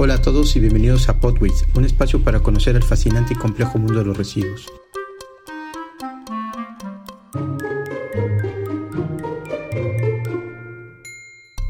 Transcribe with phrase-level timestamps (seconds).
[0.00, 3.78] Hola a todos y bienvenidos a Podways, un espacio para conocer el fascinante y complejo
[3.78, 4.68] mundo de los residuos.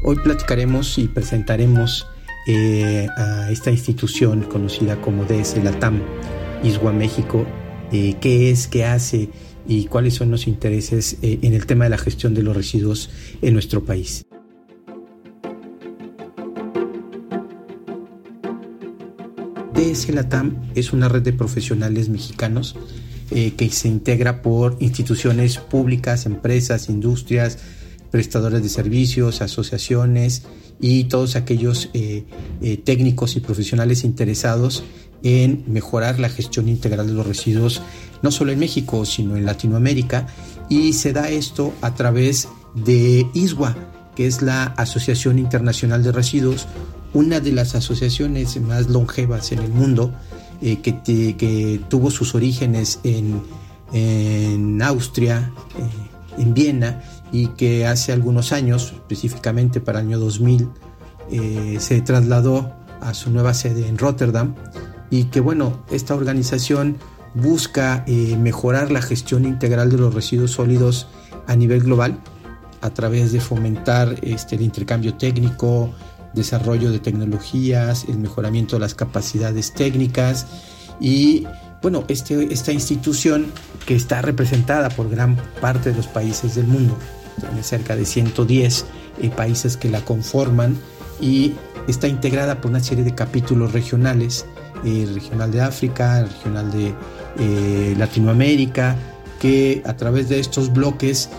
[0.03, 2.05] Hoy platicaremos y presentaremos
[2.45, 5.99] eh, a esta institución conocida como DS Latam,
[6.61, 7.47] ISWA México,
[7.91, 9.29] eh, qué es, qué hace
[9.67, 13.09] y cuáles son los intereses eh, en el tema de la gestión de los residuos
[13.41, 14.23] en nuestro país.
[19.79, 22.75] DS Latam es una red de profesionales mexicanos
[23.31, 27.59] eh, que se integra por instituciones públicas, empresas, industrias,
[28.11, 30.43] prestadores de servicios, asociaciones
[30.81, 32.25] y todos aquellos eh,
[32.61, 34.83] eh, técnicos y profesionales interesados
[35.23, 37.81] en mejorar la gestión integral de los residuos,
[38.21, 40.27] no solo en México, sino en Latinoamérica.
[40.67, 43.77] Y se da esto a través de ISWA,
[44.15, 46.67] que es la Asociación Internacional de Residuos,
[47.13, 50.11] una de las asociaciones más longevas en el mundo,
[50.61, 53.41] eh, que, tuvo sus orígenes en,
[53.93, 60.69] en Austria, eh, en Viena, y que hace algunos años, específicamente para el año 2000,
[61.31, 64.55] eh, se trasladó a su nueva sede en Rotterdam
[65.09, 66.97] y que bueno, esta organización
[67.35, 71.07] busca mejorar la gestión integral de los residuos sólidos
[71.47, 72.19] a nivel global
[72.81, 75.93] a través de fomentar este, el intercambio técnico,
[76.33, 80.45] desarrollo de tecnologías, el mejoramiento de las capacidades técnicas
[80.99, 81.45] y
[81.81, 83.47] bueno, este, esta institución
[83.85, 86.97] que está representada por gran parte de los países del mundo,
[87.39, 88.85] tiene cerca de 110
[89.21, 90.77] eh, países que la conforman
[91.21, 91.53] y
[91.87, 94.45] está integrada por una serie de capítulos regionales,
[94.85, 96.93] eh, regional de África, el regional de
[97.39, 98.95] eh, Latinoamérica,
[99.39, 101.29] que a través de estos bloques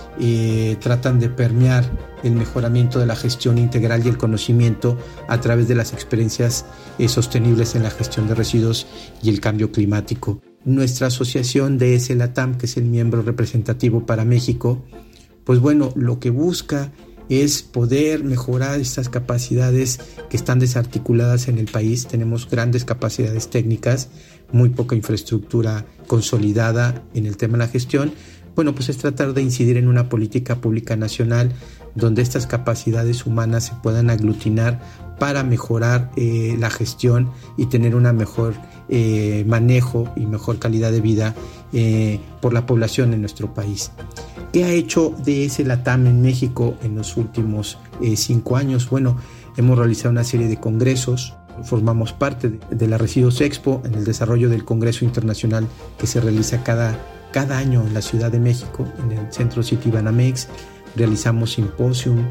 [0.81, 1.85] tratan de permear
[2.23, 4.99] el mejoramiento de la gestión integral y el conocimiento
[5.29, 6.65] a través de las experiencias
[6.99, 8.87] eh, sostenibles en la gestión de residuos
[9.23, 10.41] y el cambio climático.
[10.65, 14.85] Nuestra asociación de SLATAM, que es el miembro representativo para México,
[15.45, 16.93] pues bueno, lo que busca
[17.31, 22.07] es poder mejorar estas capacidades que están desarticuladas en el país.
[22.07, 24.09] Tenemos grandes capacidades técnicas,
[24.53, 28.13] muy poca infraestructura consolidada en el tema de la gestión.
[28.57, 31.53] Bueno, pues es tratar de incidir en una política pública nacional
[31.95, 34.81] donde estas capacidades humanas se puedan aglutinar
[35.21, 38.55] para mejorar eh, la gestión y tener una mejor
[38.89, 41.35] eh, manejo y mejor calidad de vida
[41.73, 43.93] eh, por la población en nuestro país.
[44.53, 47.79] ¿Qué ha hecho DS Latam en México en los últimos
[48.17, 48.91] cinco años?
[48.91, 49.17] Bueno,
[49.57, 54.49] hemos realizado una serie de congresos, formamos parte de, la Residuos Expo en el desarrollo
[54.49, 55.69] del Congreso Internacional
[55.99, 56.99] que se realiza cada,
[57.33, 60.49] cada año en la Ciudad de México, en el Centro City Banamex
[60.97, 62.25] realizamos simposium,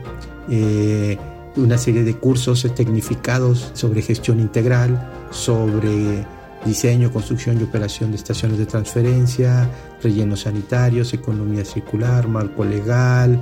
[0.49, 1.17] eh,
[1.55, 6.25] una serie de cursos tecnificados sobre gestión integral, sobre
[6.65, 9.69] diseño, construcción y operación de estaciones de transferencia,
[10.01, 13.39] rellenos sanitarios, economía circular, marco legal,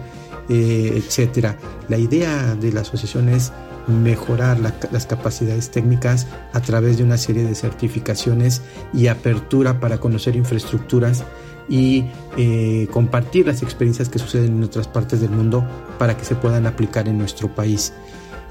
[0.50, 1.56] eh, etc.
[1.90, 3.52] La idea de la asociación es
[3.88, 8.62] mejorar las capacidades técnicas a través de una serie de certificaciones
[8.94, 11.24] y apertura para conocer infraestructuras
[11.70, 12.06] y
[12.38, 15.66] eh, compartir las experiencias que suceden en otras partes del mundo
[15.98, 17.94] para que se puedan aplicar en nuestro país.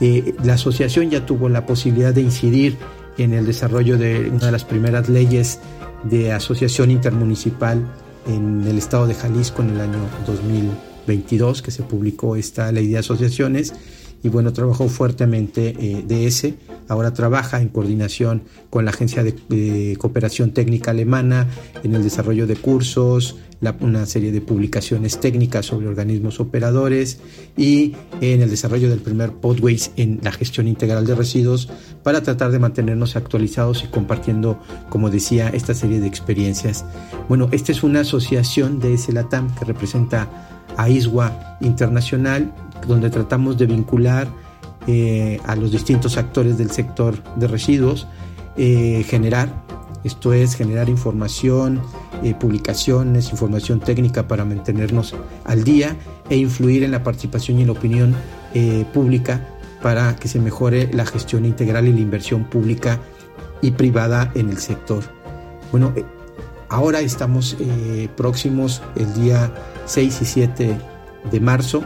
[0.00, 2.76] Eh, la asociación ya tuvo la posibilidad de incidir
[3.18, 5.60] en el desarrollo de una de las primeras leyes
[6.04, 7.86] de asociación intermunicipal
[8.26, 12.98] en el estado de Jalisco en el año 2022 que se publicó esta ley de
[12.98, 13.72] asociaciones
[14.26, 16.54] y bueno, trabajó fuertemente eh, de ese.
[16.88, 21.46] Ahora trabaja en coordinación con la Agencia de, Cooperación Técnica Alemana
[21.84, 23.36] en el desarrollo de cursos,
[23.80, 27.20] una serie de publicaciones técnicas sobre organismos operadores
[27.56, 31.68] y en el desarrollo del primer Podways en la gestión integral de residuos
[32.02, 36.84] para tratar de mantenernos actualizados y compartiendo, como decía, esta serie de experiencias.
[37.28, 40.28] Bueno, esta es una asociación de SLATAM que representa
[40.76, 42.52] a ISWA Internacional,
[42.86, 44.28] donde tratamos de vincular
[44.86, 48.06] eh, a los distintos actores del sector de residuos,
[48.56, 49.64] eh, generar,
[50.04, 51.82] esto es, generar información,
[52.22, 55.14] eh, publicaciones, información técnica para mantenernos
[55.44, 55.96] al día
[56.30, 58.14] e influir en la participación y en la opinión
[58.94, 59.46] pública
[59.82, 63.00] para que se mejore la gestión integral y la inversión pública
[63.60, 65.02] y privada en el sector.
[65.72, 65.92] Bueno,
[66.70, 67.54] ahora estamos
[68.16, 69.52] próximos el día
[69.84, 70.78] 6 y 7
[71.30, 71.84] de marzo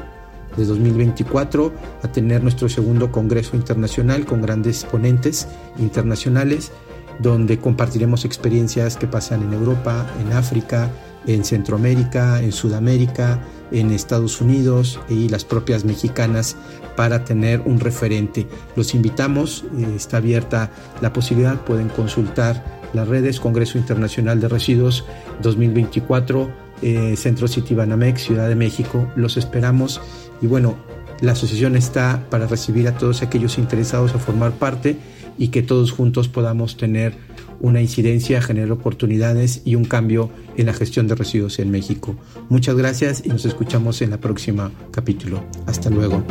[0.56, 5.48] de 2024 a tener nuestro segundo Congreso Internacional con grandes ponentes
[5.78, 6.72] internacionales
[7.20, 10.90] donde compartiremos experiencias que pasan en Europa, en África,
[11.26, 16.56] en Centroamérica, en Sudamérica, en Estados Unidos y las propias mexicanas
[16.96, 18.46] para tener un referente.
[18.74, 20.70] Los invitamos, eh, está abierta
[21.00, 25.04] la posibilidad, pueden consultar las redes Congreso Internacional de Residuos
[25.42, 26.50] 2024,
[26.82, 29.10] eh, Centro City Banamex, Ciudad de México.
[29.16, 30.00] Los esperamos
[30.40, 30.76] y bueno,
[31.20, 34.96] la asociación está para recibir a todos aquellos interesados a formar parte
[35.38, 37.14] y que todos juntos podamos tener
[37.60, 42.16] una incidencia, generar oportunidades y un cambio en la gestión de residuos en México.
[42.48, 45.42] Muchas gracias y nos escuchamos en la próxima capítulo.
[45.66, 46.22] Hasta luego.